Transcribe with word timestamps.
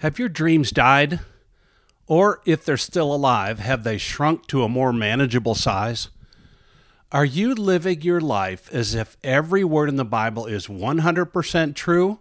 Have 0.00 0.18
your 0.18 0.30
dreams 0.30 0.70
died? 0.70 1.20
Or 2.06 2.40
if 2.46 2.64
they're 2.64 2.78
still 2.78 3.14
alive, 3.14 3.58
have 3.58 3.84
they 3.84 3.98
shrunk 3.98 4.46
to 4.46 4.64
a 4.64 4.68
more 4.68 4.94
manageable 4.94 5.54
size? 5.54 6.08
Are 7.12 7.26
you 7.26 7.54
living 7.54 8.00
your 8.00 8.20
life 8.20 8.72
as 8.72 8.94
if 8.94 9.18
every 9.22 9.62
word 9.62 9.90
in 9.90 9.96
the 9.96 10.04
Bible 10.06 10.46
is 10.46 10.68
100% 10.68 11.74
true? 11.74 12.18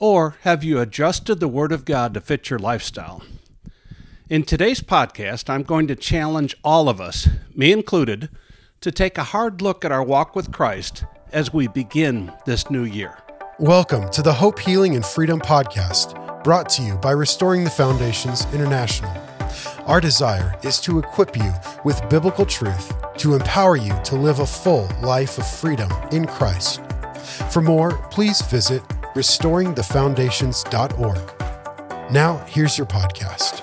Or 0.00 0.38
have 0.40 0.64
you 0.64 0.80
adjusted 0.80 1.38
the 1.38 1.46
Word 1.46 1.70
of 1.70 1.84
God 1.84 2.14
to 2.14 2.20
fit 2.20 2.50
your 2.50 2.58
lifestyle? 2.58 3.22
In 4.28 4.42
today's 4.42 4.80
podcast, 4.80 5.48
I'm 5.48 5.62
going 5.62 5.86
to 5.86 5.94
challenge 5.94 6.56
all 6.64 6.88
of 6.88 7.00
us, 7.00 7.28
me 7.54 7.70
included, 7.70 8.28
to 8.80 8.90
take 8.90 9.16
a 9.18 9.24
hard 9.24 9.62
look 9.62 9.84
at 9.84 9.92
our 9.92 10.02
walk 10.02 10.34
with 10.34 10.50
Christ 10.50 11.04
as 11.32 11.52
we 11.52 11.68
begin 11.68 12.32
this 12.44 12.68
new 12.68 12.82
year. 12.82 13.18
Welcome 13.60 14.10
to 14.10 14.20
the 14.22 14.34
Hope, 14.34 14.58
Healing, 14.58 14.96
and 14.96 15.06
Freedom 15.06 15.40
Podcast 15.40 16.27
brought 16.44 16.68
to 16.70 16.82
you 16.82 16.96
by 16.96 17.10
Restoring 17.10 17.64
the 17.64 17.70
Foundations 17.70 18.46
International. 18.54 19.12
Our 19.86 20.00
desire 20.00 20.56
is 20.62 20.80
to 20.80 20.98
equip 20.98 21.36
you 21.36 21.52
with 21.84 22.08
biblical 22.08 22.46
truth 22.46 22.92
to 23.18 23.34
empower 23.34 23.76
you 23.76 23.92
to 24.04 24.16
live 24.16 24.38
a 24.38 24.46
full 24.46 24.88
life 25.02 25.36
of 25.38 25.46
freedom 25.46 25.90
in 26.12 26.26
Christ. 26.26 26.80
For 27.50 27.60
more, 27.60 27.98
please 28.10 28.40
visit 28.42 28.82
restoringthefoundations.org. 29.14 32.12
Now, 32.12 32.36
here's 32.46 32.78
your 32.78 32.86
podcast. 32.86 33.62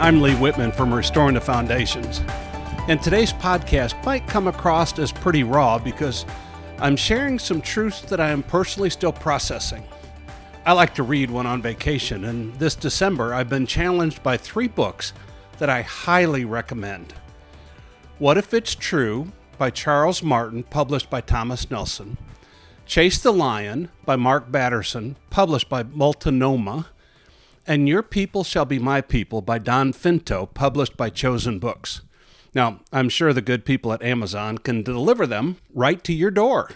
I'm 0.00 0.22
Lee 0.22 0.36
Whitman 0.36 0.70
from 0.70 0.94
Restoring 0.94 1.34
the 1.34 1.40
Foundations. 1.40 2.22
And 2.88 3.02
today's 3.02 3.32
podcast 3.32 4.04
might 4.04 4.28
come 4.28 4.46
across 4.46 4.96
as 5.00 5.10
pretty 5.10 5.42
raw 5.42 5.78
because 5.78 6.24
I'm 6.78 6.96
sharing 6.96 7.38
some 7.38 7.62
truths 7.62 8.02
that 8.02 8.20
I 8.20 8.28
am 8.28 8.42
personally 8.42 8.90
still 8.90 9.12
processing. 9.12 9.82
I 10.66 10.72
like 10.72 10.94
to 10.96 11.02
read 11.02 11.30
when 11.30 11.46
on 11.46 11.62
vacation, 11.62 12.24
and 12.24 12.54
this 12.56 12.74
December 12.74 13.32
I've 13.32 13.48
been 13.48 13.66
challenged 13.66 14.22
by 14.22 14.36
three 14.36 14.68
books 14.68 15.14
that 15.58 15.70
I 15.70 15.80
highly 15.82 16.44
recommend. 16.44 17.14
What 18.18 18.36
If 18.36 18.52
It's 18.52 18.74
True 18.74 19.32
by 19.56 19.70
Charles 19.70 20.22
Martin, 20.22 20.64
published 20.64 21.08
by 21.08 21.22
Thomas 21.22 21.70
Nelson. 21.70 22.18
Chase 22.84 23.18
the 23.18 23.32
Lion 23.32 23.88
by 24.04 24.16
Mark 24.16 24.52
Batterson, 24.52 25.16
published 25.30 25.68
by 25.68 25.82
Multnomah. 25.82 26.88
And 27.66 27.88
Your 27.88 28.02
People 28.02 28.44
Shall 28.44 28.64
Be 28.64 28.78
My 28.78 29.00
People 29.00 29.40
by 29.40 29.58
Don 29.58 29.92
Finto, 29.92 30.52
published 30.52 30.96
by 30.96 31.10
Chosen 31.10 31.58
Books. 31.58 32.02
Now, 32.56 32.80
I'm 32.90 33.10
sure 33.10 33.34
the 33.34 33.42
good 33.42 33.66
people 33.66 33.92
at 33.92 34.02
Amazon 34.02 34.56
can 34.56 34.82
deliver 34.82 35.26
them 35.26 35.58
right 35.74 36.02
to 36.02 36.14
your 36.14 36.30
door. 36.30 36.70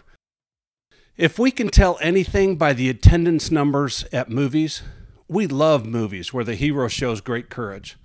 If 1.17 1.39
we 1.39 1.51
can 1.51 1.69
tell 1.69 1.97
anything 2.03 2.57
by 2.57 2.75
the 2.75 2.91
attendance 2.91 3.51
numbers 3.51 4.05
at 4.13 4.29
movies, 4.29 4.83
we 5.27 5.47
love 5.47 5.87
movies 5.87 6.35
where 6.35 6.45
the 6.45 6.55
hero 6.55 6.87
shows 6.89 7.23
great 7.23 7.49
courage. 7.49 7.97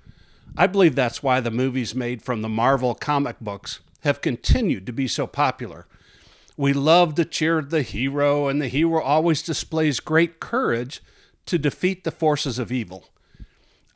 I 0.56 0.68
believe 0.68 0.96
that's 0.96 1.22
why 1.22 1.42
the 1.42 1.52
movies 1.52 1.94
made 1.94 2.22
from 2.22 2.42
the 2.42 2.48
Marvel 2.48 2.96
comic 2.96 3.42
books 3.42 3.82
have 4.04 4.22
continued 4.22 4.86
to 4.86 4.94
be 4.94 5.10
so 5.10 5.28
popular. 5.28 5.86
We 6.56 6.72
love 6.72 7.16
to 7.16 7.26
cheer 7.26 7.62
the 7.62 7.82
hero, 7.82 8.48
and 8.48 8.62
the 8.62 8.70
hero 8.70 9.02
always 9.02 9.42
displays 9.42 10.00
great 10.00 10.40
courage 10.40 11.02
to 11.48 11.58
defeat 11.58 12.06
the 12.06 12.12
forces 12.12 12.58
of 12.58 12.72
evil. 12.72 13.10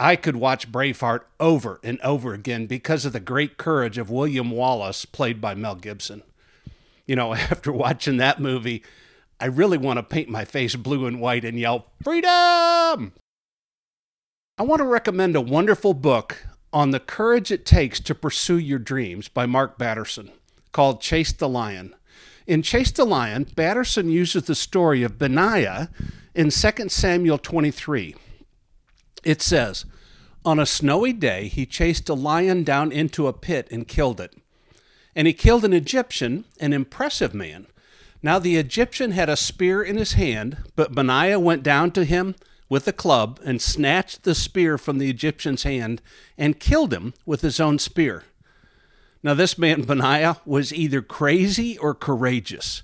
I 0.01 0.15
could 0.15 0.37
watch 0.37 0.71
Braveheart 0.71 1.23
over 1.41 1.81
and 1.83 1.99
over 1.99 2.33
again 2.33 2.67
because 2.67 3.03
of 3.03 3.11
the 3.11 3.19
great 3.19 3.57
courage 3.57 3.97
of 3.97 4.09
William 4.09 4.49
Wallace, 4.49 5.03
played 5.03 5.41
by 5.41 5.55
Mel 5.55 5.75
Gibson. 5.75 6.23
You 7.05 7.17
know, 7.17 7.33
after 7.51 7.73
watching 7.73 8.15
that 8.17 8.39
movie, 8.39 8.81
I 9.41 9.47
really 9.47 9.77
want 9.77 9.97
to 9.97 10.03
paint 10.03 10.29
my 10.29 10.45
face 10.45 10.75
blue 10.77 11.05
and 11.05 11.19
white 11.19 11.43
and 11.43 11.59
yell, 11.59 11.87
Freedom! 12.01 13.11
I 14.57 14.63
want 14.63 14.79
to 14.79 14.85
recommend 14.85 15.35
a 15.35 15.41
wonderful 15.41 15.93
book 15.93 16.45
on 16.71 16.91
the 16.91 16.99
courage 16.99 17.51
it 17.51 17.65
takes 17.65 17.99
to 18.01 18.15
pursue 18.15 18.57
your 18.57 18.79
dreams 18.79 19.27
by 19.27 19.45
Mark 19.45 19.77
Batterson 19.77 20.31
called 20.71 21.01
Chase 21.01 21.33
the 21.33 21.49
Lion. 21.49 21.93
In 22.47 22.61
Chase 22.61 22.91
the 22.91 23.05
Lion, 23.05 23.45
Batterson 23.55 24.09
uses 24.09 24.43
the 24.43 24.55
story 24.55 25.03
of 25.03 25.19
Benaiah 25.19 25.89
in 26.33 26.51
2 26.51 26.89
Samuel 26.89 27.37
23. 27.37 28.15
It 29.23 29.41
says, 29.41 29.85
On 30.45 30.59
a 30.59 30.65
snowy 30.65 31.13
day, 31.13 31.47
he 31.47 31.65
chased 31.65 32.09
a 32.09 32.13
lion 32.13 32.63
down 32.63 32.91
into 32.91 33.27
a 33.27 33.33
pit 33.33 33.67
and 33.71 33.87
killed 33.87 34.19
it. 34.19 34.35
And 35.15 35.27
he 35.27 35.33
killed 35.33 35.65
an 35.65 35.73
Egyptian, 35.73 36.45
an 36.59 36.73
impressive 36.73 37.33
man. 37.33 37.67
Now 38.21 38.39
the 38.39 38.57
Egyptian 38.57 39.11
had 39.11 39.29
a 39.29 39.35
spear 39.35 39.81
in 39.81 39.97
his 39.97 40.13
hand, 40.13 40.57
but 40.75 40.93
Benaiah 40.93 41.39
went 41.39 41.63
down 41.63 41.91
to 41.91 42.03
him 42.03 42.35
with 42.67 42.87
a 42.87 42.93
club 42.93 43.39
and 43.43 43.61
snatched 43.61 44.23
the 44.23 44.35
spear 44.35 44.77
from 44.77 44.99
the 44.99 45.09
Egyptian's 45.09 45.63
hand 45.63 46.01
and 46.37 46.59
killed 46.59 46.93
him 46.93 47.13
with 47.25 47.41
his 47.41 47.59
own 47.59 47.79
spear. 47.79 48.23
Now, 49.23 49.33
this 49.33 49.57
man, 49.57 49.83
Benaiah, 49.83 50.37
was 50.45 50.73
either 50.73 51.01
crazy 51.01 51.77
or 51.77 51.93
courageous. 51.93 52.83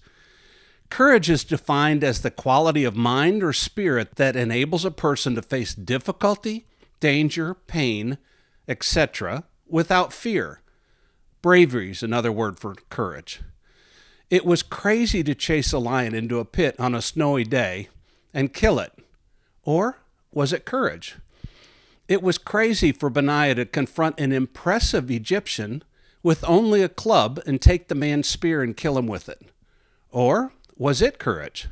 Courage 0.89 1.29
is 1.29 1.43
defined 1.43 2.03
as 2.03 2.21
the 2.21 2.31
quality 2.31 2.83
of 2.83 2.95
mind 2.95 3.43
or 3.43 3.53
spirit 3.53 4.15
that 4.15 4.35
enables 4.35 4.85
a 4.85 4.91
person 4.91 5.35
to 5.35 5.41
face 5.41 5.73
difficulty, 5.73 6.65
danger, 6.99 7.53
pain, 7.53 8.17
etc., 8.67 9.43
without 9.67 10.13
fear. 10.13 10.61
Bravery 11.41 11.91
is 11.91 12.03
another 12.03 12.31
word 12.31 12.59
for 12.59 12.75
courage. 12.89 13.41
It 14.29 14.45
was 14.45 14.63
crazy 14.63 15.23
to 15.23 15.35
chase 15.35 15.71
a 15.73 15.79
lion 15.79 16.15
into 16.15 16.39
a 16.39 16.45
pit 16.45 16.75
on 16.79 16.95
a 16.95 17.01
snowy 17.01 17.43
day 17.43 17.89
and 18.33 18.53
kill 18.53 18.79
it. 18.79 18.93
Or 19.63 19.99
was 20.31 20.51
it 20.53 20.65
courage? 20.65 21.17
It 22.07 22.21
was 22.21 22.37
crazy 22.37 22.91
for 22.91 23.09
Benaiah 23.09 23.55
to 23.55 23.65
confront 23.65 24.19
an 24.19 24.31
impressive 24.31 25.09
Egyptian 25.09 25.83
with 26.21 26.43
only 26.47 26.81
a 26.81 26.89
club 26.89 27.39
and 27.45 27.61
take 27.61 27.87
the 27.87 27.95
man's 27.95 28.27
spear 28.27 28.61
and 28.61 28.75
kill 28.75 28.97
him 28.97 29.07
with 29.07 29.29
it. 29.29 29.41
Or 30.11 30.51
was 30.77 31.01
it 31.01 31.19
courage? 31.19 31.67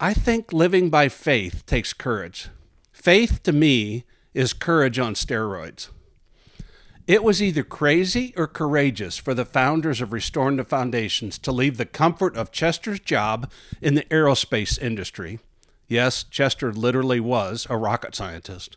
I 0.00 0.14
think 0.14 0.52
living 0.52 0.90
by 0.90 1.08
faith 1.08 1.64
takes 1.66 1.92
courage. 1.92 2.48
Faith 2.92 3.42
to 3.44 3.52
me 3.52 4.04
is 4.34 4.52
courage 4.52 4.98
on 4.98 5.14
steroids. 5.14 5.88
It 7.06 7.24
was 7.24 7.42
either 7.42 7.62
crazy 7.62 8.34
or 8.36 8.46
courageous 8.46 9.16
for 9.16 9.32
the 9.32 9.46
founders 9.46 10.00
of 10.00 10.12
Restoring 10.12 10.56
the 10.56 10.64
Foundations 10.64 11.38
to 11.38 11.52
leave 11.52 11.78
the 11.78 11.86
comfort 11.86 12.36
of 12.36 12.52
Chester's 12.52 13.00
job 13.00 13.50
in 13.80 13.94
the 13.94 14.02
aerospace 14.04 14.78
industry. 14.80 15.38
Yes, 15.88 16.22
Chester 16.22 16.72
literally 16.72 17.18
was 17.18 17.66
a 17.70 17.78
rocket 17.78 18.14
scientist. 18.14 18.76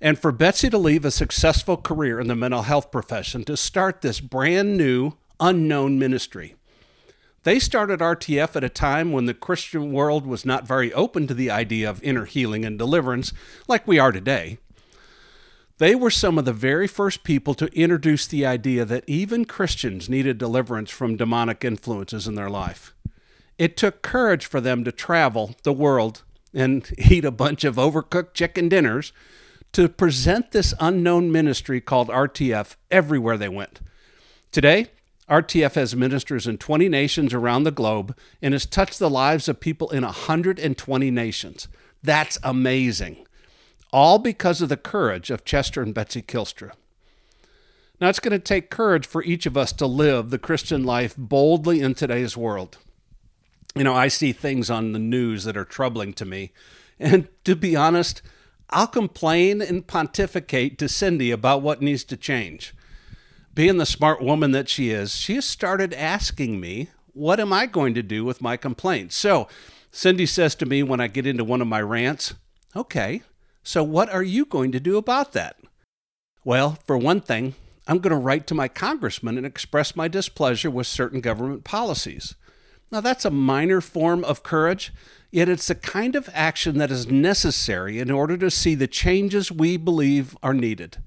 And 0.00 0.18
for 0.18 0.32
Betsy 0.32 0.68
to 0.68 0.78
leave 0.78 1.04
a 1.04 1.12
successful 1.12 1.76
career 1.76 2.18
in 2.18 2.26
the 2.26 2.34
mental 2.34 2.62
health 2.62 2.90
profession 2.90 3.44
to 3.44 3.56
start 3.56 4.02
this 4.02 4.18
brand 4.20 4.76
new, 4.76 5.12
unknown 5.38 5.98
ministry. 5.98 6.56
They 7.44 7.58
started 7.58 8.00
RTF 8.00 8.56
at 8.56 8.64
a 8.64 8.70
time 8.70 9.12
when 9.12 9.26
the 9.26 9.34
Christian 9.34 9.92
world 9.92 10.26
was 10.26 10.46
not 10.46 10.66
very 10.66 10.90
open 10.94 11.26
to 11.26 11.34
the 11.34 11.50
idea 11.50 11.88
of 11.88 12.02
inner 12.02 12.24
healing 12.24 12.64
and 12.64 12.78
deliverance 12.78 13.34
like 13.68 13.86
we 13.86 13.98
are 13.98 14.12
today. 14.12 14.56
They 15.76 15.94
were 15.94 16.10
some 16.10 16.38
of 16.38 16.46
the 16.46 16.54
very 16.54 16.86
first 16.86 17.22
people 17.22 17.52
to 17.54 17.66
introduce 17.78 18.26
the 18.26 18.46
idea 18.46 18.86
that 18.86 19.04
even 19.06 19.44
Christians 19.44 20.08
needed 20.08 20.38
deliverance 20.38 20.90
from 20.90 21.18
demonic 21.18 21.64
influences 21.64 22.26
in 22.26 22.34
their 22.34 22.48
life. 22.48 22.94
It 23.58 23.76
took 23.76 24.00
courage 24.00 24.46
for 24.46 24.62
them 24.62 24.82
to 24.84 24.92
travel 24.92 25.54
the 25.64 25.72
world 25.72 26.22
and 26.54 26.90
eat 26.98 27.26
a 27.26 27.30
bunch 27.30 27.64
of 27.64 27.76
overcooked 27.76 28.32
chicken 28.32 28.70
dinners 28.70 29.12
to 29.72 29.90
present 29.90 30.52
this 30.52 30.72
unknown 30.80 31.30
ministry 31.30 31.82
called 31.82 32.08
RTF 32.08 32.76
everywhere 32.90 33.36
they 33.36 33.50
went. 33.50 33.80
Today, 34.50 34.86
RTF 35.28 35.74
has 35.74 35.96
ministers 35.96 36.46
in 36.46 36.58
20 36.58 36.88
nations 36.88 37.32
around 37.32 37.64
the 37.64 37.70
globe 37.70 38.16
and 38.42 38.52
has 38.52 38.66
touched 38.66 38.98
the 38.98 39.08
lives 39.08 39.48
of 39.48 39.60
people 39.60 39.90
in 39.90 40.02
120 40.02 41.10
nations. 41.10 41.68
That's 42.02 42.38
amazing. 42.42 43.26
All 43.90 44.18
because 44.18 44.60
of 44.60 44.68
the 44.68 44.76
courage 44.76 45.30
of 45.30 45.44
Chester 45.44 45.80
and 45.80 45.94
Betsy 45.94 46.20
Kylstra. 46.20 46.72
Now, 48.00 48.08
it's 48.08 48.20
going 48.20 48.32
to 48.32 48.38
take 48.38 48.68
courage 48.70 49.06
for 49.06 49.22
each 49.22 49.46
of 49.46 49.56
us 49.56 49.72
to 49.74 49.86
live 49.86 50.28
the 50.28 50.38
Christian 50.38 50.84
life 50.84 51.14
boldly 51.16 51.80
in 51.80 51.94
today's 51.94 52.36
world. 52.36 52.76
You 53.74 53.84
know, 53.84 53.94
I 53.94 54.08
see 54.08 54.32
things 54.32 54.68
on 54.68 54.92
the 54.92 54.98
news 54.98 55.44
that 55.44 55.56
are 55.56 55.64
troubling 55.64 56.12
to 56.14 56.24
me. 56.24 56.52
And 56.98 57.28
to 57.44 57.56
be 57.56 57.74
honest, 57.74 58.20
I'll 58.68 58.88
complain 58.88 59.62
and 59.62 59.86
pontificate 59.86 60.76
to 60.78 60.88
Cindy 60.88 61.30
about 61.30 61.62
what 61.62 61.80
needs 61.80 62.04
to 62.04 62.16
change 62.16 62.74
being 63.54 63.76
the 63.78 63.86
smart 63.86 64.20
woman 64.20 64.50
that 64.52 64.68
she 64.68 64.90
is, 64.90 65.14
she 65.14 65.36
has 65.36 65.44
started 65.44 65.94
asking 65.94 66.60
me, 66.60 66.88
What 67.12 67.40
am 67.40 67.52
I 67.52 67.66
going 67.66 67.94
to 67.94 68.02
do 68.02 68.24
with 68.24 68.42
my 68.42 68.56
complaints? 68.56 69.16
So 69.16 69.48
Cindy 69.90 70.26
says 70.26 70.54
to 70.56 70.66
me 70.66 70.82
when 70.82 71.00
I 71.00 71.06
get 71.06 71.26
into 71.26 71.44
one 71.44 71.60
of 71.60 71.68
my 71.68 71.80
rants, 71.80 72.34
Okay, 72.74 73.22
so 73.62 73.82
what 73.82 74.10
are 74.10 74.22
you 74.22 74.44
going 74.44 74.72
to 74.72 74.80
do 74.80 74.96
about 74.96 75.32
that? 75.32 75.56
Well, 76.44 76.78
for 76.84 76.98
one 76.98 77.20
thing, 77.20 77.54
I'm 77.86 77.98
going 77.98 78.10
to 78.10 78.16
write 78.16 78.46
to 78.48 78.54
my 78.54 78.68
congressman 78.68 79.36
and 79.36 79.46
express 79.46 79.94
my 79.94 80.08
displeasure 80.08 80.70
with 80.70 80.86
certain 80.86 81.20
government 81.20 81.64
policies. 81.64 82.34
Now, 82.90 83.00
that's 83.00 83.24
a 83.24 83.30
minor 83.30 83.80
form 83.80 84.24
of 84.24 84.42
courage, 84.42 84.92
yet 85.30 85.48
it's 85.48 85.68
the 85.68 85.74
kind 85.74 86.14
of 86.16 86.28
action 86.32 86.78
that 86.78 86.90
is 86.90 87.10
necessary 87.10 87.98
in 87.98 88.10
order 88.10 88.36
to 88.36 88.50
see 88.50 88.74
the 88.74 88.86
changes 88.86 89.50
we 89.50 89.76
believe 89.76 90.36
are 90.42 90.54
needed. 90.54 90.98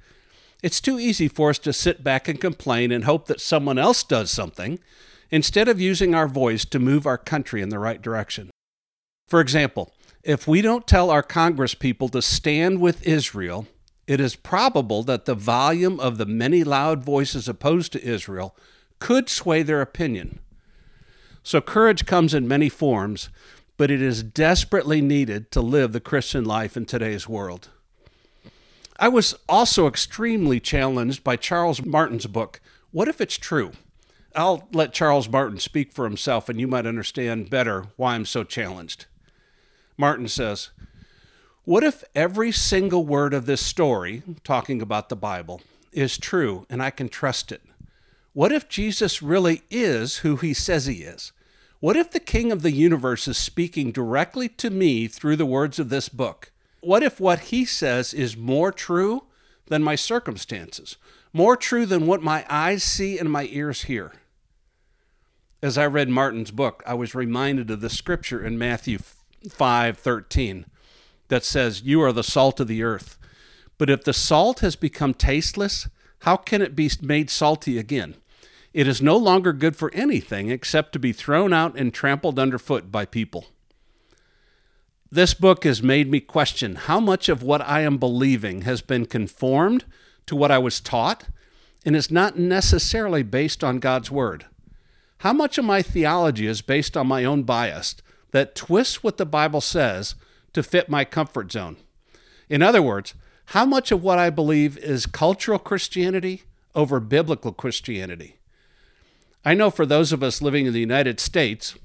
It's 0.63 0.81
too 0.81 0.99
easy 0.99 1.27
for 1.27 1.51
us 1.51 1.59
to 1.59 1.73
sit 1.73 2.03
back 2.03 2.27
and 2.27 2.41
complain 2.41 2.91
and 2.91 3.03
hope 3.03 3.27
that 3.27 3.41
someone 3.41 3.77
else 3.77 4.03
does 4.03 4.31
something 4.31 4.79
instead 5.29 5.67
of 5.67 5.79
using 5.79 6.15
our 6.15 6.27
voice 6.27 6.65
to 6.65 6.79
move 6.79 7.05
our 7.05 7.17
country 7.17 7.61
in 7.61 7.69
the 7.69 7.79
right 7.79 8.01
direction. 8.01 8.49
For 9.27 9.39
example, 9.39 9.93
if 10.23 10.47
we 10.47 10.61
don't 10.61 10.87
tell 10.87 11.09
our 11.09 11.23
Congress 11.23 11.75
people 11.75 12.09
to 12.09 12.21
stand 12.21 12.81
with 12.81 13.05
Israel, 13.05 13.67
it 14.07 14.19
is 14.19 14.35
probable 14.35 15.03
that 15.03 15.25
the 15.25 15.35
volume 15.35 15.99
of 15.99 16.17
the 16.17 16.25
many 16.25 16.63
loud 16.63 17.03
voices 17.03 17.47
opposed 17.47 17.91
to 17.91 18.03
Israel 18.03 18.55
could 18.99 19.29
sway 19.29 19.63
their 19.63 19.81
opinion. 19.81 20.39
So, 21.43 21.61
courage 21.61 22.05
comes 22.05 22.33
in 22.33 22.47
many 22.47 22.67
forms, 22.67 23.29
but 23.77 23.91
it 23.91 24.01
is 24.01 24.23
desperately 24.23 25.01
needed 25.01 25.51
to 25.51 25.61
live 25.61 25.93
the 25.93 25.99
Christian 25.99 26.43
life 26.43 26.75
in 26.75 26.85
today's 26.85 27.29
world. 27.29 27.69
I 28.99 29.09
was 29.09 29.35
also 29.47 29.87
extremely 29.87 30.59
challenged 30.59 31.23
by 31.23 31.35
Charles 31.35 31.85
Martin's 31.85 32.25
book, 32.25 32.59
What 32.91 33.07
If 33.07 33.21
It's 33.21 33.37
True? 33.37 33.73
I'll 34.35 34.67
let 34.71 34.91
Charles 34.91 35.29
Martin 35.29 35.59
speak 35.59 35.91
for 35.91 36.05
himself, 36.05 36.49
and 36.49 36.59
you 36.59 36.67
might 36.67 36.87
understand 36.87 37.49
better 37.49 37.87
why 37.95 38.15
I'm 38.15 38.25
so 38.25 38.43
challenged. 38.43 39.05
Martin 39.97 40.27
says, 40.27 40.71
What 41.63 41.83
if 41.83 42.03
every 42.15 42.51
single 42.51 43.05
word 43.05 43.35
of 43.35 43.45
this 43.45 43.61
story, 43.61 44.23
talking 44.43 44.81
about 44.81 45.09
the 45.09 45.15
Bible, 45.15 45.61
is 45.91 46.17
true 46.17 46.65
and 46.67 46.81
I 46.81 46.89
can 46.89 47.07
trust 47.07 47.51
it? 47.51 47.61
What 48.33 48.51
if 48.51 48.67
Jesus 48.67 49.21
really 49.21 49.61
is 49.69 50.17
who 50.17 50.37
he 50.37 50.53
says 50.55 50.87
he 50.87 51.03
is? 51.03 51.31
What 51.79 51.95
if 51.95 52.09
the 52.09 52.19
King 52.19 52.51
of 52.51 52.63
the 52.63 52.71
universe 52.71 53.27
is 53.27 53.37
speaking 53.37 53.91
directly 53.91 54.49
to 54.49 54.71
me 54.71 55.07
through 55.07 55.35
the 55.35 55.45
words 55.45 55.77
of 55.77 55.89
this 55.89 56.09
book? 56.09 56.51
What 56.81 57.03
if 57.03 57.19
what 57.19 57.39
he 57.39 57.65
says 57.65 58.13
is 58.13 58.37
more 58.37 58.71
true 58.71 59.23
than 59.65 59.83
my 59.83 59.95
circumstances? 59.95 60.97
More 61.33 61.57
true 61.57 61.85
than 61.85 62.07
what 62.07 62.21
my 62.21 62.45
eyes 62.49 62.83
see 62.83 63.17
and 63.17 63.31
my 63.31 63.47
ears 63.51 63.83
hear? 63.83 64.13
As 65.61 65.77
I 65.77 65.87
read 65.87 66.09
Martin's 66.09 66.51
book, 66.51 66.83
I 66.85 66.93
was 66.93 67.15
reminded 67.15 67.71
of 67.71 67.81
the 67.81 67.89
scripture 67.89 68.45
in 68.45 68.57
Matthew 68.57 68.99
5:13 69.49 70.65
that 71.29 71.43
says, 71.43 71.81
"You 71.81 72.01
are 72.01 72.13
the 72.13 72.23
salt 72.23 72.59
of 72.59 72.67
the 72.67 72.83
earth. 72.83 73.17
But 73.77 73.89
if 73.89 74.03
the 74.03 74.13
salt 74.13 74.59
has 74.59 74.75
become 74.75 75.13
tasteless, 75.13 75.87
how 76.19 76.37
can 76.37 76.61
it 76.61 76.75
be 76.75 76.89
made 77.01 77.29
salty 77.29 77.77
again? 77.77 78.15
It 78.73 78.87
is 78.87 79.01
no 79.01 79.17
longer 79.17 79.53
good 79.53 79.75
for 79.75 79.93
anything 79.93 80.49
except 80.49 80.93
to 80.93 80.99
be 80.99 81.11
thrown 81.11 81.53
out 81.53 81.77
and 81.77 81.93
trampled 81.93 82.39
underfoot 82.39 82.91
by 82.91 83.05
people." 83.05 83.47
This 85.09 85.33
book 85.33 85.63
has 85.63 85.81
made 85.81 86.11
me 86.11 86.19
question 86.19 86.75
how 86.75 86.99
much 86.99 87.29
of 87.29 87.41
what 87.41 87.61
I 87.61 87.81
am 87.81 87.97
believing 87.97 88.63
has 88.63 88.81
been 88.81 89.05
conformed 89.05 89.85
to 90.25 90.35
what 90.35 90.51
I 90.51 90.57
was 90.57 90.81
taught 90.81 91.25
and 91.85 91.95
is 91.95 92.11
not 92.11 92.37
necessarily 92.37 93.23
based 93.23 93.63
on 93.63 93.79
God's 93.79 94.11
Word. 94.11 94.45
How 95.19 95.31
much 95.31 95.57
of 95.57 95.63
my 95.63 95.81
theology 95.81 96.45
is 96.45 96.61
based 96.61 96.97
on 96.97 97.07
my 97.07 97.23
own 97.23 97.43
bias 97.43 97.95
that 98.31 98.53
twists 98.53 99.01
what 99.01 99.15
the 99.15 99.25
Bible 99.25 99.61
says 99.61 100.15
to 100.51 100.61
fit 100.61 100.89
my 100.89 101.05
comfort 101.05 101.53
zone? 101.53 101.77
In 102.49 102.61
other 102.61 102.81
words, 102.81 103.13
how 103.51 103.65
much 103.65 103.93
of 103.93 104.03
what 104.03 104.19
I 104.19 104.29
believe 104.29 104.77
is 104.77 105.05
cultural 105.05 105.57
Christianity 105.57 106.43
over 106.75 106.99
biblical 106.99 107.53
Christianity? 107.53 108.35
I 109.45 109.53
know 109.53 109.71
for 109.71 109.85
those 109.85 110.11
of 110.11 110.21
us 110.21 110.41
living 110.41 110.65
in 110.65 110.73
the 110.73 110.81
United 110.81 111.21
States, 111.21 111.75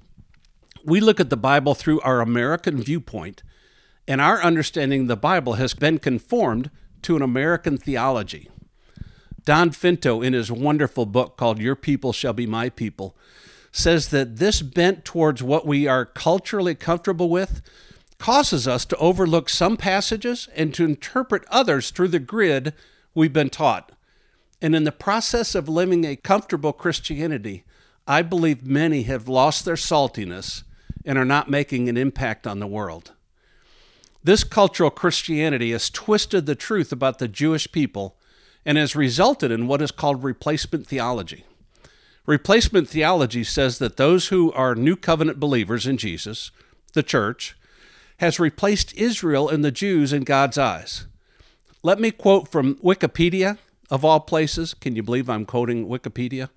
we 0.85 1.01
look 1.01 1.21
at 1.21 1.31
the 1.31 1.37
Bible 1.37 1.75
through 1.75 2.01
our 2.01 2.21
American 2.21 2.83
viewpoint, 2.83 3.43
and 4.07 4.21
our 4.21 4.43
understanding 4.43 5.03
of 5.03 5.09
the 5.09 5.17
Bible 5.17 5.55
has 5.55 5.75
been 5.75 5.99
conformed 5.99 6.71
to 7.03 7.17
an 7.17 7.23
American 7.23 7.79
theology. 7.79 8.49
Don 9.45 9.71
Finto, 9.71 10.25
in 10.25 10.33
his 10.33 10.53
wonderful 10.53 11.07
book 11.07 11.37
called 11.37 11.59
Your 11.59 11.75
People 11.75 12.13
Shall 12.13 12.33
Be 12.33 12.47
My 12.47 12.69
People, 12.69 13.17
says 13.73 14.09
that 14.09 14.37
this 14.37 14.63
bent 14.63 15.05
towards 15.05 15.43
what 15.43 15.67
we 15.67 15.87
are 15.87 16.05
culturally 16.05 16.75
comfortable 16.75 17.29
with 17.29 17.63
causes 18.19 18.69
us 18.69 18.85
to 18.85 18.97
overlook 18.99 19.49
some 19.49 19.77
passages 19.77 20.49
and 20.55 20.73
to 20.75 20.85
interpret 20.85 21.45
others 21.49 21.91
through 21.91 22.09
the 22.09 22.21
grid 22.21 22.73
we've 23.15 23.33
been 23.33 23.51
taught. 23.51 23.91
And 24.61 24.77
in 24.77 24.85
the 24.85 24.93
process 24.93 25.57
of 25.57 25.69
living 25.69 26.05
a 26.05 26.15
comfortable 26.15 26.73
Christianity, 26.73 27.65
I 28.07 28.23
believe 28.23 28.65
many 28.65 29.03
have 29.03 29.27
lost 29.27 29.65
their 29.65 29.75
saltiness 29.75 30.63
and 31.05 31.19
are 31.19 31.25
not 31.25 31.51
making 31.51 31.89
an 31.89 31.97
impact 31.97 32.47
on 32.47 32.61
the 32.61 32.67
world. 32.67 33.13
This 34.25 34.45
cultural 34.45 34.91
Christianity 34.91 35.73
has 35.73 35.91
twisted 35.91 36.47
the 36.47 36.55
truth 36.55 36.93
about 36.93 37.19
the 37.19 37.29
Jewish 37.29 37.71
people 37.73 38.17
and 38.65 38.79
has 38.79 38.95
resulted 38.95 39.51
in 39.51 39.67
what 39.67 39.83
is 39.83 39.91
called 39.91 40.23
replacement 40.23 40.87
theology. 40.87 41.45
Replacement 42.25 42.89
theology 42.89 43.43
says 43.43 43.79
that 43.79 43.97
those 43.97 44.29
who 44.29 44.53
are 44.53 44.77
new 44.77 44.95
covenant 44.95 45.41
believers 45.41 45.87
in 45.87 45.97
Jesus, 45.97 46.53
the 46.93 47.03
church, 47.03 47.57
has 48.19 48.39
replaced 48.39 48.95
Israel 48.95 49.49
and 49.49 49.65
the 49.65 49.73
Jews 49.73 50.13
in 50.13 50.23
God's 50.23 50.57
eyes. 50.57 51.07
Let 51.83 51.99
me 51.99 52.13
quote 52.13 52.47
from 52.47 52.77
Wikipedia, 52.77 53.59
of 53.93 54.07
all 54.07 54.21
places. 54.21 54.73
Can 54.73 54.97
you 54.97 55.03
believe 55.03 55.29
I'm 55.29 55.45
quoting 55.45 55.87
Wikipedia? 55.87 56.49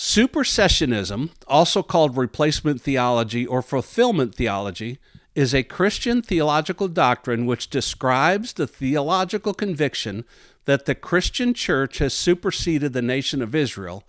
Supersessionism, 0.00 1.28
also 1.46 1.82
called 1.82 2.16
replacement 2.16 2.80
theology 2.80 3.46
or 3.46 3.60
fulfillment 3.60 4.34
theology, 4.34 4.98
is 5.34 5.54
a 5.54 5.62
Christian 5.62 6.22
theological 6.22 6.88
doctrine 6.88 7.44
which 7.44 7.68
describes 7.68 8.54
the 8.54 8.66
theological 8.66 9.52
conviction 9.52 10.24
that 10.64 10.86
the 10.86 10.94
Christian 10.94 11.52
church 11.52 11.98
has 11.98 12.14
superseded 12.14 12.94
the 12.94 13.02
nation 13.02 13.42
of 13.42 13.54
Israel, 13.54 14.04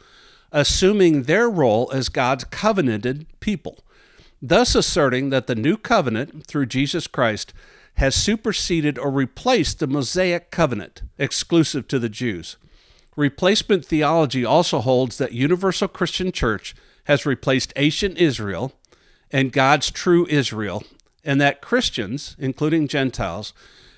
assuming 0.54 1.24
their 1.24 1.50
role 1.50 1.92
as 1.92 2.08
God's 2.08 2.46
covenanted 2.46 3.26
people, 3.42 3.80
thus 4.42 4.76
asserting 4.76 5.30
that 5.32 5.48
the 5.48 5.56
new 5.56 5.76
covenant 5.76 6.48
through 6.48 6.68
Jesus 6.68 7.06
Christ 7.06 7.54
has 7.96 8.16
superseded 8.16 8.98
or 8.98 9.12
replaced 9.12 9.80
the 9.80 9.88
Mosaic 9.88 10.52
covenant 10.52 11.02
exclusive 11.18 11.86
to 11.90 12.00
the 12.00 12.08
Jews. 12.08 12.56
Replacement 13.18 13.86
theology 13.86 14.46
also 14.46 14.80
holds 14.80 15.18
that 15.18 15.34
Universal 15.34 15.90
Christian 15.90 16.32
Church 16.32 16.74
has 17.06 17.26
replaced 17.26 17.74
ancient 17.76 18.18
Israel 18.18 18.74
and 19.32 19.52
God's 19.52 19.92
true 19.92 20.26
Israel, 20.30 20.84
and 21.24 21.40
that 21.40 21.62
Christians, 21.62 22.36
including 22.40 22.88
Gentiles, 22.88 23.54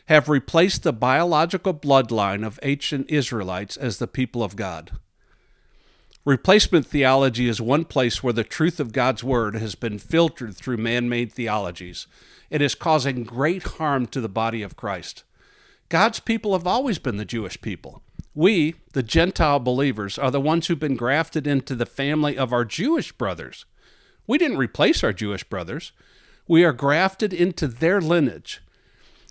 have 0.08 0.30
replaced 0.30 0.84
the 0.84 0.94
biological 0.94 1.74
bloodline 1.74 2.46
of 2.46 2.60
ancient 2.64 3.10
Israelites 3.10 3.78
as 3.78 3.98
the 3.98 4.08
people 4.08 4.44
of 4.44 4.56
God. 4.56 4.92
Replacement 6.26 6.86
theology 6.86 7.48
is 7.48 7.60
one 7.60 7.86
place 7.86 8.24
where 8.24 8.34
the 8.34 8.44
truth 8.44 8.80
of 8.80 8.94
God's 8.94 9.24
Word 9.24 9.56
has 9.56 9.76
been 9.76 10.00
filtered 10.00 10.56
through 10.56 10.78
man 10.78 11.10
made 11.10 11.32
theologies. 11.34 12.08
It 12.50 12.62
is 12.62 12.76
causing 12.76 13.24
great 13.24 13.64
harm 13.64 14.06
to 14.08 14.22
the 14.22 14.30
body 14.30 14.62
of 14.62 14.78
Christ. 14.78 15.24
God's 15.90 16.20
people 16.20 16.54
have 16.54 16.66
always 16.66 16.98
been 16.98 17.18
the 17.18 17.26
Jewish 17.26 17.60
people. 17.62 18.02
We, 18.36 18.76
the 18.94 19.04
Gentile 19.04 19.60
believers, 19.60 20.18
are 20.18 20.32
the 20.32 20.42
ones 20.42 20.68
who've 20.68 20.80
been 20.80 20.96
grafted 20.96 21.46
into 21.46 21.76
the 21.76 21.86
family 21.86 22.38
of 22.38 22.52
our 22.52 22.66
Jewish 22.66 23.12
brothers. 23.12 23.66
We 24.26 24.38
didn't 24.38 24.58
replace 24.58 25.04
our 25.04 25.14
Jewish 25.14 25.44
brothers, 25.44 25.92
we 26.48 26.64
are 26.64 26.74
grafted 26.74 27.32
into 27.34 27.68
their 27.68 28.02
lineage. 28.02 28.62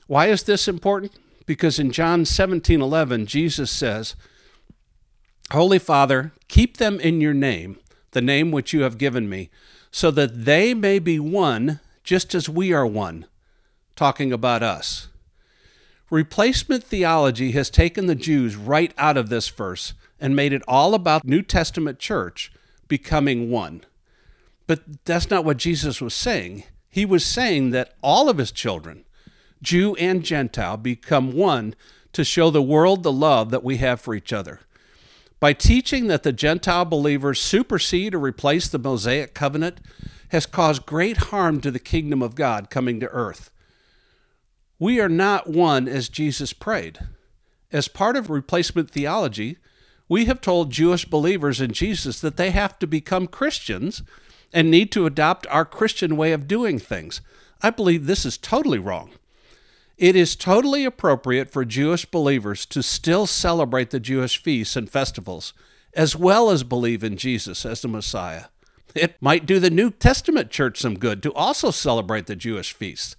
Why 0.06 0.26
is 0.26 0.44
this 0.44 0.68
important? 0.68 1.12
Because 1.46 1.78
in 1.78 1.90
John 1.90 2.24
17 2.24 2.80
11, 2.80 3.26
Jesus 3.26 3.70
says, 3.70 4.14
Holy 5.50 5.78
Father, 5.78 6.32
keep 6.48 6.78
them 6.78 6.98
in 7.00 7.20
your 7.20 7.34
name, 7.34 7.78
the 8.12 8.22
name 8.22 8.50
which 8.50 8.72
you 8.72 8.82
have 8.82 8.98
given 8.98 9.28
me, 9.28 9.50
so 9.90 10.10
that 10.12 10.44
they 10.44 10.72
may 10.72 10.98
be 10.98 11.18
one, 11.18 11.80
just 12.04 12.34
as 12.34 12.48
we 12.48 12.72
are 12.72 12.86
one. 12.86 13.26
Talking 13.96 14.32
about 14.32 14.62
us. 14.62 15.08
Replacement 16.12 16.84
theology 16.84 17.52
has 17.52 17.70
taken 17.70 18.04
the 18.04 18.14
Jews 18.14 18.54
right 18.54 18.92
out 18.98 19.16
of 19.16 19.30
this 19.30 19.48
verse 19.48 19.94
and 20.20 20.36
made 20.36 20.52
it 20.52 20.60
all 20.68 20.92
about 20.92 21.24
New 21.24 21.40
Testament 21.40 21.98
church 21.98 22.52
becoming 22.86 23.50
one. 23.50 23.82
But 24.66 25.06
that's 25.06 25.30
not 25.30 25.46
what 25.46 25.56
Jesus 25.56 26.02
was 26.02 26.12
saying. 26.12 26.64
He 26.90 27.06
was 27.06 27.24
saying 27.24 27.70
that 27.70 27.94
all 28.02 28.28
of 28.28 28.36
his 28.36 28.52
children, 28.52 29.06
Jew 29.62 29.94
and 29.94 30.22
Gentile, 30.22 30.76
become 30.76 31.32
one 31.32 31.74
to 32.12 32.24
show 32.24 32.50
the 32.50 32.60
world 32.60 33.04
the 33.04 33.10
love 33.10 33.50
that 33.50 33.64
we 33.64 33.78
have 33.78 33.98
for 33.98 34.14
each 34.14 34.34
other. 34.34 34.60
By 35.40 35.54
teaching 35.54 36.08
that 36.08 36.24
the 36.24 36.32
Gentile 36.32 36.84
believers 36.84 37.40
supersede 37.40 38.14
or 38.14 38.18
replace 38.18 38.68
the 38.68 38.78
Mosaic 38.78 39.32
covenant 39.32 39.80
has 40.28 40.44
caused 40.44 40.84
great 40.84 41.16
harm 41.16 41.62
to 41.62 41.70
the 41.70 41.78
kingdom 41.78 42.20
of 42.20 42.34
God 42.34 42.68
coming 42.68 43.00
to 43.00 43.08
earth. 43.08 43.50
We 44.82 44.98
are 44.98 45.08
not 45.08 45.46
one 45.48 45.86
as 45.86 46.08
Jesus 46.08 46.52
prayed. 46.52 46.98
As 47.70 47.86
part 47.86 48.16
of 48.16 48.28
replacement 48.28 48.90
theology, 48.90 49.58
we 50.08 50.24
have 50.24 50.40
told 50.40 50.72
Jewish 50.72 51.04
believers 51.04 51.60
in 51.60 51.72
Jesus 51.72 52.20
that 52.20 52.36
they 52.36 52.50
have 52.50 52.80
to 52.80 52.88
become 52.88 53.28
Christians 53.28 54.02
and 54.52 54.68
need 54.68 54.90
to 54.90 55.06
adopt 55.06 55.46
our 55.46 55.64
Christian 55.64 56.16
way 56.16 56.32
of 56.32 56.48
doing 56.48 56.80
things. 56.80 57.20
I 57.62 57.70
believe 57.70 58.06
this 58.06 58.26
is 58.26 58.36
totally 58.36 58.80
wrong. 58.80 59.12
It 59.98 60.16
is 60.16 60.34
totally 60.34 60.84
appropriate 60.84 61.48
for 61.48 61.64
Jewish 61.64 62.04
believers 62.04 62.66
to 62.66 62.82
still 62.82 63.28
celebrate 63.28 63.90
the 63.90 64.00
Jewish 64.00 64.42
feasts 64.42 64.74
and 64.74 64.90
festivals, 64.90 65.52
as 65.94 66.16
well 66.16 66.50
as 66.50 66.64
believe 66.64 67.04
in 67.04 67.16
Jesus 67.16 67.64
as 67.64 67.82
the 67.82 67.86
Messiah. 67.86 68.46
It 68.96 69.14
might 69.22 69.46
do 69.46 69.60
the 69.60 69.70
New 69.70 69.92
Testament 69.92 70.50
church 70.50 70.80
some 70.80 70.98
good 70.98 71.22
to 71.22 71.32
also 71.34 71.70
celebrate 71.70 72.26
the 72.26 72.34
Jewish 72.34 72.72
feasts. 72.72 73.14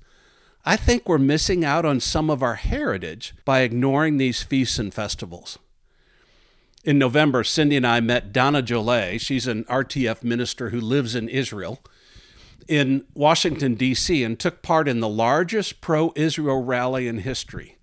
I 0.65 0.77
think 0.77 1.07
we're 1.07 1.17
missing 1.17 1.65
out 1.65 1.83
on 1.83 1.99
some 1.99 2.29
of 2.29 2.41
our 2.41 2.55
heritage 2.55 3.33
by 3.43 3.61
ignoring 3.61 4.17
these 4.17 4.43
feasts 4.43 4.79
and 4.79 4.93
festivals. 4.93 5.59
In 6.85 6.97
November, 6.97 7.43
Cindy 7.43 7.75
and 7.75 7.87
I 7.87 7.99
met 7.99 8.31
Donna 8.31 8.61
Jolet. 8.61 9.19
She's 9.19 9.47
an 9.47 9.65
RTF 9.65 10.23
minister 10.23 10.69
who 10.69 10.79
lives 10.79 11.15
in 11.15 11.27
Israel, 11.27 11.79
in 12.67 13.05
Washington, 13.13 13.75
D.C., 13.75 14.23
and 14.23 14.39
took 14.39 14.61
part 14.61 14.87
in 14.87 15.01
the 15.01 15.09
largest 15.09 15.81
pro 15.81 16.13
Israel 16.15 16.63
rally 16.63 17.09
in 17.09 17.19
history. 17.19 17.77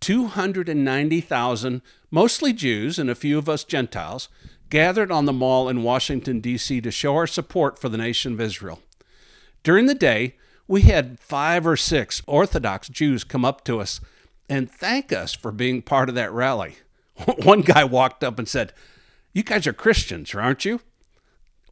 290,000, 0.00 1.82
mostly 2.10 2.52
Jews 2.52 2.98
and 2.98 3.08
a 3.08 3.14
few 3.14 3.38
of 3.38 3.48
us 3.48 3.64
Gentiles, 3.64 4.28
gathered 4.68 5.10
on 5.10 5.24
the 5.24 5.32
mall 5.32 5.68
in 5.68 5.82
Washington, 5.82 6.40
D.C. 6.40 6.82
to 6.82 6.90
show 6.90 7.14
our 7.16 7.26
support 7.26 7.78
for 7.78 7.88
the 7.88 7.98
nation 7.98 8.34
of 8.34 8.40
Israel. 8.40 8.80
During 9.62 9.86
the 9.86 9.94
day, 9.94 10.36
we 10.68 10.82
had 10.82 11.18
five 11.18 11.66
or 11.66 11.76
six 11.76 12.22
Orthodox 12.26 12.88
Jews 12.88 13.24
come 13.24 13.44
up 13.44 13.64
to 13.64 13.80
us 13.80 14.00
and 14.48 14.70
thank 14.70 15.12
us 15.12 15.34
for 15.34 15.50
being 15.50 15.82
part 15.82 16.08
of 16.08 16.14
that 16.14 16.32
rally. 16.32 16.76
One 17.42 17.62
guy 17.62 17.84
walked 17.84 18.22
up 18.22 18.38
and 18.38 18.46
said, 18.46 18.72
You 19.32 19.42
guys 19.42 19.66
are 19.66 19.72
Christians, 19.72 20.34
aren't 20.34 20.64
you? 20.64 20.80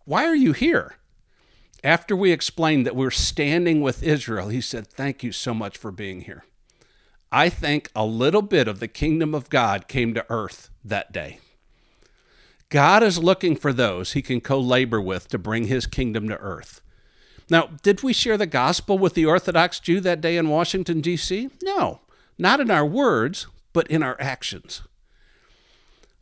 Why 0.05 0.25
are 0.25 0.35
you 0.35 0.53
here? 0.53 0.97
After 1.85 2.17
we 2.17 2.33
explained 2.33 2.87
that 2.87 2.97
we're 2.97 3.11
standing 3.11 3.81
with 3.81 4.03
Israel, 4.03 4.49
he 4.49 4.61
said, 4.61 4.89
Thank 4.89 5.23
you 5.23 5.31
so 5.31 5.53
much 5.55 5.77
for 5.77 5.93
being 5.93 6.23
here. 6.23 6.45
I 7.31 7.49
think 7.49 7.91
a 7.95 8.07
little 8.07 8.43
bit 8.43 8.67
of 8.67 8.81
the 8.81 8.89
kingdom 8.89 9.35
of 9.35 9.51
God 9.51 9.89
came 9.89 10.15
to 10.15 10.25
earth 10.31 10.71
that 10.85 11.13
day. 11.13 11.41
God 12.69 13.03
is 13.03 13.19
looking 13.19 13.57
for 13.57 13.73
those 13.73 14.13
he 14.13 14.23
can 14.23 14.41
co 14.41 14.59
labor 14.59 15.01
with 15.01 15.29
to 15.29 15.39
bring 15.39 15.67
his 15.67 15.87
kingdom 15.87 16.29
to 16.29 16.39
earth. 16.39 16.81
Now, 17.49 17.71
did 17.83 18.03
we 18.03 18.13
share 18.13 18.37
the 18.37 18.47
gospel 18.47 18.99
with 18.99 19.15
the 19.15 19.27
Orthodox 19.27 19.79
Jew 19.79 20.01
that 20.01 20.21
day 20.21 20.37
in 20.37 20.49
Washington, 20.49 21.01
D.C.? 21.01 21.51
No, 21.63 22.01
not 22.39 22.61
in 22.61 22.71
our 22.71 22.85
words, 22.85 23.47
but 23.73 23.87
in 23.89 24.03
our 24.03 24.17
actions. 24.21 24.83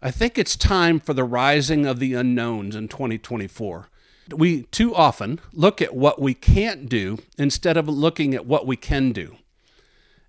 I 0.02 0.10
think 0.10 0.36
it's 0.36 0.54
time 0.54 1.00
for 1.00 1.14
the 1.14 1.24
rising 1.24 1.86
of 1.86 1.98
the 1.98 2.12
unknowns 2.12 2.76
in 2.76 2.88
2024. 2.88 3.88
We 4.34 4.64
too 4.64 4.94
often 4.94 5.40
look 5.52 5.80
at 5.80 5.94
what 5.94 6.20
we 6.20 6.34
can't 6.34 6.88
do 6.90 7.18
instead 7.38 7.78
of 7.78 7.88
looking 7.88 8.34
at 8.34 8.44
what 8.44 8.66
we 8.66 8.76
can 8.76 9.12
do. 9.12 9.36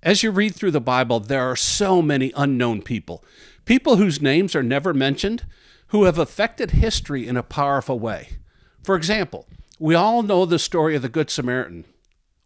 As 0.02 0.24
you 0.24 0.32
read 0.32 0.56
through 0.56 0.72
the 0.72 0.80
Bible, 0.80 1.20
there 1.20 1.50
are 1.50 1.56
so 1.58 2.02
many 2.02 2.32
unknown 2.38 2.84
people, 2.84 3.24
people 3.66 3.98
whose 3.98 4.22
names 4.22 4.56
are 4.56 4.64
never 4.64 4.94
mentioned, 4.94 5.44
who 5.88 6.04
have 6.06 6.18
affected 6.18 6.72
history 6.72 7.28
in 7.28 7.36
a 7.36 7.44
powerful 7.44 8.00
way. 8.00 8.38
For 8.84 8.96
example, 8.96 9.46
we 9.80 9.96
all 9.96 10.24
know 10.24 10.46
the 10.46 10.60
story 10.60 10.96
of 10.96 11.02
the 11.02 11.10
Good 11.10 11.30
Samaritan. 11.30 11.86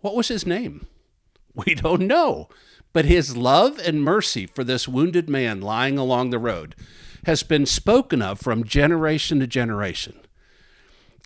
What 0.02 0.16
was 0.16 0.28
his 0.28 0.46
name? 0.46 0.88
We 1.54 1.76
don't 1.76 2.04
know. 2.04 2.48
But 2.94 3.06
his 3.06 3.36
love 3.36 3.80
and 3.80 4.04
mercy 4.04 4.46
for 4.46 4.64
this 4.64 4.88
wounded 4.88 5.30
man 5.30 5.62
lying 5.62 5.98
along 5.98 6.30
the 6.30 6.40
road 6.40 6.76
has 7.26 7.44
been 7.44 7.66
spoken 7.66 8.22
of 8.22 8.40
from 8.40 8.64
generation 8.64 9.40
to 9.40 9.48
generation. 9.48 10.20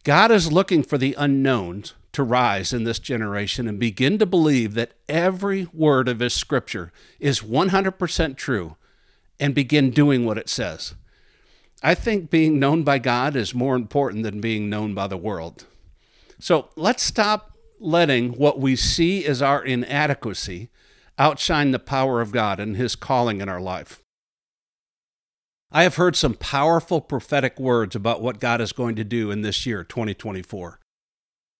God 0.04 0.32
is 0.32 0.52
looking 0.52 0.84
for 0.84 0.98
the 0.98 1.16
unknowns 1.18 1.94
to 2.14 2.24
rise 2.24 2.74
in 2.74 2.84
this 2.84 3.00
generation 3.00 3.68
and 3.68 3.80
begin 3.80 4.18
to 4.20 4.26
believe 4.26 4.74
that 4.74 4.94
every 5.08 5.68
word 5.74 6.08
of 6.08 6.20
His 6.20 6.34
scripture 6.34 6.92
is 7.20 7.42
100% 7.42 8.38
true 8.38 8.76
and 9.40 9.56
begin 9.56 9.92
doing 9.92 10.26
what 10.26 10.38
it 10.38 10.50
says. 10.50 10.96
I 11.82 11.96
think 11.96 12.30
being 12.30 12.60
known 12.60 12.84
by 12.84 13.00
God 13.00 13.36
is 13.36 13.56
more 13.56 13.76
important 13.76 14.24
than 14.24 14.42
being 14.42 14.70
known 14.70 14.94
by 14.94 15.08
the 15.08 15.18
world. 15.18 15.66
So 16.44 16.68
let's 16.76 17.02
stop 17.02 17.58
letting 17.80 18.34
what 18.34 18.60
we 18.60 18.76
see 18.76 19.26
as 19.26 19.42
our 19.42 19.64
inadequacy 19.64 20.70
outshine 21.18 21.72
the 21.72 21.80
power 21.80 22.20
of 22.20 22.34
God 22.34 22.60
and 22.60 22.76
His 22.76 22.98
calling 22.98 23.40
in 23.40 23.48
our 23.48 23.62
life. 23.62 24.04
I 25.72 25.84
have 25.84 25.96
heard 25.96 26.18
some 26.18 26.34
powerful 26.34 27.00
prophetic 27.00 27.58
words 27.62 27.96
about 27.96 28.22
what 28.22 28.42
God 28.42 28.60
is 28.60 28.74
going 28.74 28.98
to 28.98 29.06
do 29.06 29.32
in 29.32 29.42
this 29.42 29.66
year, 29.66 29.86
2024. 29.86 30.82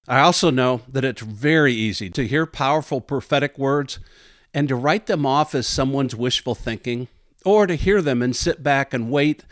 I 0.10 0.20
also 0.20 0.52
know 0.52 0.82
that 0.90 1.06
it's 1.06 1.22
very 1.22 1.72
easy 1.72 2.10
to 2.10 2.28
hear 2.28 2.46
powerful 2.46 3.00
prophetic 3.00 3.58
words 3.58 4.00
and 4.54 4.68
to 4.68 4.76
write 4.76 5.06
them 5.06 5.26
off 5.26 5.56
as 5.56 5.66
someone's 5.66 6.14
wishful 6.14 6.56
thinking, 6.56 7.08
or 7.46 7.68
to 7.68 7.76
hear 7.76 8.02
them 8.02 8.22
and 8.22 8.36
sit 8.36 8.62
back 8.62 8.94
and 8.94 9.10
wait 9.10 9.46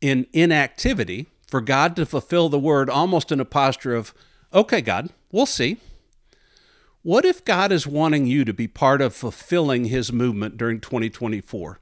in 0.00 0.26
inactivity 0.32 1.28
for 1.46 1.60
God 1.60 1.94
to 1.94 2.04
fulfill 2.04 2.48
the 2.48 2.58
word 2.58 2.90
almost 2.90 3.30
in 3.30 3.38
a 3.38 3.44
posture 3.44 3.94
of, 3.94 4.12
okay, 4.52 4.80
God, 4.80 5.10
we'll 5.30 5.46
see. 5.46 5.78
What 7.02 7.24
if 7.24 7.44
God 7.44 7.72
is 7.72 7.86
wanting 7.86 8.26
you 8.26 8.44
to 8.44 8.52
be 8.52 8.68
part 8.68 9.00
of 9.00 9.14
fulfilling 9.14 9.86
his 9.86 10.12
movement 10.12 10.56
during 10.56 10.80
2024? 10.80 11.80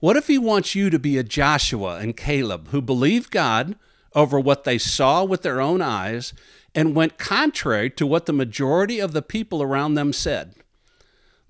What 0.00 0.16
if 0.16 0.26
he 0.26 0.38
wants 0.38 0.74
you 0.74 0.90
to 0.90 0.98
be 0.98 1.16
a 1.16 1.22
Joshua 1.22 1.96
and 1.96 2.16
Caleb 2.16 2.68
who 2.68 2.82
believed 2.82 3.30
God 3.30 3.76
over 4.14 4.38
what 4.38 4.64
they 4.64 4.78
saw 4.78 5.24
with 5.24 5.42
their 5.42 5.60
own 5.60 5.80
eyes 5.80 6.34
and 6.74 6.94
went 6.94 7.18
contrary 7.18 7.90
to 7.90 8.06
what 8.06 8.26
the 8.26 8.32
majority 8.32 9.00
of 9.00 9.12
the 9.12 9.22
people 9.22 9.62
around 9.62 9.94
them 9.94 10.12
said? 10.12 10.54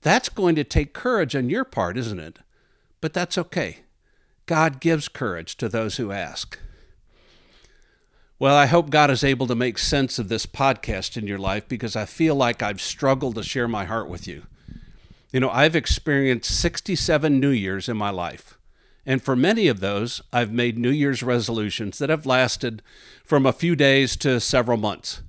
That's 0.01 0.29
going 0.29 0.55
to 0.55 0.65
take 0.65 0.95
courage 0.95 1.35
on 1.35 1.51
your 1.51 1.65
part, 1.65 1.99
isn't 1.99 2.21
it? 2.21 2.39
But 3.01 3.13
that's 3.13 3.37
okay. 3.37 3.81
God 4.47 4.81
gives 4.81 5.09
courage 5.09 5.57
to 5.57 5.69
those 5.69 5.97
who 5.97 6.13
ask. 6.13 6.59
Well, 8.41 8.55
I 8.55 8.67
hope 8.67 8.91
God 8.91 9.11
is 9.11 9.25
able 9.25 9.49
to 9.49 9.57
make 9.57 9.79
sense 9.79 10.21
of 10.21 10.29
this 10.29 10.47
podcast 10.47 11.17
in 11.17 11.27
your 11.27 11.41
life 11.41 11.67
because 11.67 11.97
I 11.97 12.05
feel 12.05 12.37
like 12.37 12.63
I've 12.63 12.81
struggled 12.81 13.35
to 13.35 13.43
share 13.43 13.67
my 13.67 13.85
heart 13.85 14.09
with 14.09 14.29
you. 14.29 14.45
You 15.33 15.41
know, 15.41 15.51
I've 15.51 15.75
experienced 15.75 16.57
67 16.57 17.41
New 17.41 17.51
Year's 17.51 17.89
in 17.89 17.97
my 17.97 18.11
life. 18.11 18.57
And 19.05 19.21
for 19.21 19.35
many 19.35 19.67
of 19.67 19.81
those, 19.81 20.23
I've 20.33 20.53
made 20.53 20.79
New 20.79 20.91
Year's 20.91 21.25
resolutions 21.25 21.99
that 21.99 22.11
have 22.11 22.27
lasted 22.27 22.81
from 23.25 23.45
a 23.45 23.53
few 23.53 23.75
days 23.75 24.17
to 24.19 24.39
several 24.39 24.79
months. 24.79 25.21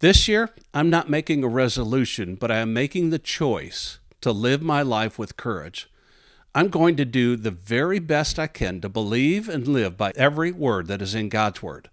This 0.00 0.28
year, 0.28 0.50
I'm 0.74 0.90
not 0.90 1.08
making 1.08 1.42
a 1.42 1.48
resolution, 1.48 2.34
but 2.34 2.50
I 2.50 2.58
am 2.58 2.74
making 2.74 3.08
the 3.08 3.18
choice 3.18 3.98
to 4.20 4.30
live 4.30 4.60
my 4.60 4.82
life 4.82 5.18
with 5.18 5.38
courage. 5.38 5.88
I'm 6.54 6.68
going 6.68 6.96
to 6.96 7.06
do 7.06 7.34
the 7.34 7.50
very 7.50 7.98
best 7.98 8.38
I 8.38 8.46
can 8.46 8.82
to 8.82 8.90
believe 8.90 9.48
and 9.48 9.66
live 9.66 9.96
by 9.96 10.12
every 10.16 10.52
word 10.52 10.86
that 10.88 11.00
is 11.00 11.14
in 11.14 11.30
God's 11.30 11.62
Word. 11.62 11.88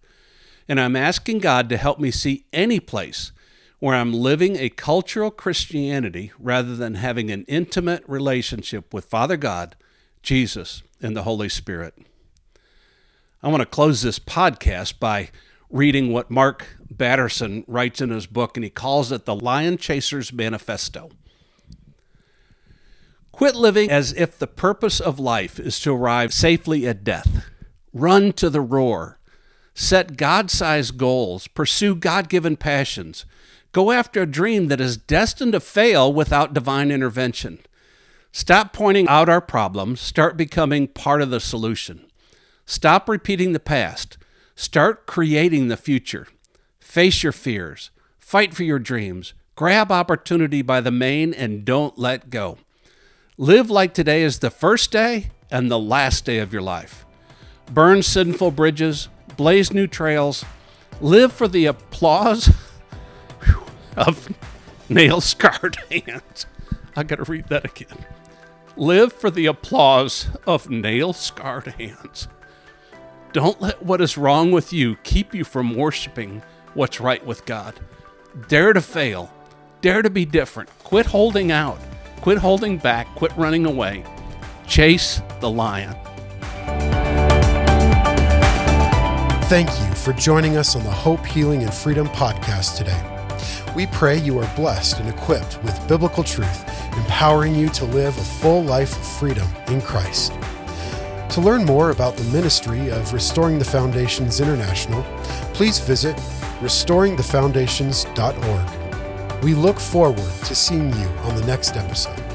And 0.69 0.79
I'm 0.79 0.95
asking 0.95 1.39
God 1.39 1.67
to 1.69 1.77
help 1.77 1.99
me 1.99 2.11
see 2.11 2.45
any 2.53 2.79
place 2.79 3.31
where 3.79 3.95
I'm 3.95 4.13
living 4.13 4.55
a 4.55 4.69
cultural 4.69 5.31
Christianity 5.31 6.31
rather 6.38 6.75
than 6.75 6.95
having 6.95 7.31
an 7.31 7.43
intimate 7.47 8.03
relationship 8.07 8.93
with 8.93 9.05
Father 9.05 9.35
God, 9.35 9.75
Jesus, 10.21 10.83
and 11.01 11.17
the 11.17 11.23
Holy 11.23 11.49
Spirit. 11.49 11.95
I 13.41 13.47
want 13.47 13.61
to 13.61 13.65
close 13.65 14.03
this 14.03 14.19
podcast 14.19 14.99
by 14.99 15.29
reading 15.71 16.11
what 16.11 16.29
Mark 16.29 16.67
Batterson 16.91 17.63
writes 17.67 18.01
in 18.01 18.09
his 18.09 18.27
book, 18.27 18.55
and 18.55 18.63
he 18.63 18.69
calls 18.69 19.11
it 19.11 19.25
the 19.25 19.35
Lion 19.35 19.77
Chaser's 19.77 20.31
Manifesto. 20.31 21.09
Quit 23.31 23.55
living 23.55 23.89
as 23.89 24.13
if 24.13 24.38
the 24.38 24.47
purpose 24.47 24.99
of 24.99 25.19
life 25.19 25.59
is 25.59 25.79
to 25.79 25.95
arrive 25.95 26.33
safely 26.33 26.85
at 26.85 27.03
death. 27.03 27.45
Run 27.93 28.33
to 28.33 28.49
the 28.49 28.61
roar. 28.61 29.18
Set 29.79 30.17
God 30.17 30.51
sized 30.51 30.98
goals. 30.98 31.48
Pursue 31.48 31.95
God 31.95 32.27
given 32.27 32.57
passions. 32.57 33.25
Go 33.71 33.91
after 33.91 34.21
a 34.21 34.25
dream 34.25 34.67
that 34.67 34.81
is 34.81 34.98
destined 34.98 35.53
to 35.53 35.62
fail 35.62 36.12
without 36.12 36.53
divine 36.53 36.91
intervention. 36.91 37.59
Stop 38.33 38.74
pointing 38.74 39.07
out 39.07 39.29
our 39.29 39.39
problems, 39.39 40.01
start 40.01 40.36
becoming 40.36 40.89
part 40.89 41.21
of 41.21 41.29
the 41.29 41.39
solution. 41.39 42.05
Stop 42.65 43.07
repeating 43.07 43.53
the 43.53 43.59
past, 43.59 44.17
start 44.53 45.05
creating 45.05 45.69
the 45.69 45.77
future. 45.77 46.27
Face 46.81 47.24
your 47.24 47.31
fears, 47.31 47.89
fight 48.17 48.53
for 48.53 48.63
your 48.63 48.79
dreams, 48.79 49.33
grab 49.55 49.93
opportunity 49.93 50.62
by 50.62 50.81
the 50.81 50.91
mane, 50.91 51.33
and 51.33 51.63
don't 51.63 51.98
let 51.98 52.29
go. 52.29 52.57
Live 53.38 53.69
like 53.69 53.93
today 53.93 54.24
is 54.24 54.39
the 54.39 54.51
first 54.51 54.91
day 54.91 55.31
and 55.50 55.71
the 55.71 55.79
last 55.79 56.25
day 56.25 56.39
of 56.39 56.51
your 56.51 56.62
life. 56.62 57.05
Burn 57.71 58.03
sinful 58.03 58.51
bridges, 58.51 59.07
blaze 59.39 59.72
new 59.72 59.88
trails, 59.88 60.43
live 61.00 61.31
for 61.31 61.48
the 61.48 61.65
applause 61.65 62.53
of 63.96 64.27
nail 64.89 65.22
scarred 65.22 65.77
hands. 65.89 66.46
I 66.93 67.03
got 67.03 67.19
to 67.19 67.31
read 67.31 67.48
that 67.48 67.63
again. 67.63 68.05
Live 68.75 69.13
for 69.13 69.31
the 69.31 69.46
applause 69.46 70.27
of 70.46 70.69
nail 70.69 71.13
scarred 71.13 71.67
hands. 71.67 72.27
Don't 73.31 73.62
let 73.62 73.81
what 73.81 74.01
is 74.01 74.17
wrong 74.17 74.51
with 74.51 74.74
you 74.74 74.98
keep 75.03 75.34
you 75.34 75.46
from 75.46 75.74
worshiping 75.74 76.43
what's 76.74 77.00
right 77.00 77.25
with 77.25 77.46
God. 77.46 77.79
Dare 78.50 78.74
to 78.74 78.81
fail. 78.81 79.31
Dare 79.79 80.01
to 80.01 80.10
be 80.10 80.25
different. 80.25 80.67
Quit 80.79 81.05
holding 81.05 81.50
out. 81.50 81.79
Quit 82.19 82.39
holding 82.39 82.77
back. 82.77 83.08
Quit 83.15 83.31
running 83.38 83.65
away. 83.65 84.03
Chase 84.67 85.22
the 85.39 85.50
lion. 85.50 85.96
Thank 89.50 89.70
you 89.79 89.89
for 89.96 90.13
joining 90.13 90.58
us 90.58 90.75
on 90.75 90.84
the 90.84 90.91
Hope, 90.91 91.25
Healing, 91.25 91.63
and 91.63 91.74
Freedom 91.74 92.08
podcast 92.10 92.77
today. 92.77 93.01
We 93.75 93.88
pray 93.88 94.20
you 94.20 94.38
are 94.38 94.56
blessed 94.56 95.00
and 95.00 95.10
equipped 95.10 95.58
with 95.63 95.88
biblical 95.88 96.24
truth, 96.24 96.70
empowering 96.96 97.56
you 97.56 97.70
to 97.70 97.86
live 97.86 98.15
a 98.15 98.24
full 98.24 98.63
life 98.63 98.96
of 98.96 99.03
freedom 99.18 99.48
in 99.70 99.82
Christ. 99.82 100.34
To 101.32 101.41
learn 101.41 101.65
more 101.65 101.89
about 101.89 102.15
the 102.15 102.25
ministry 102.25 102.91
of 102.91 103.12
Restoring 103.12 103.58
the 103.58 103.65
Foundations 103.65 104.39
International, 104.39 105.01
please 105.56 105.79
visit 105.79 106.15
restoringthefoundations.org. 106.60 109.44
We 109.44 109.56
look 109.56 109.79
forward 109.79 110.32
to 110.46 110.53
seeing 110.53 110.94
you 110.94 111.08
on 111.24 111.36
the 111.36 111.48
next 111.48 111.75
episode. 111.75 112.28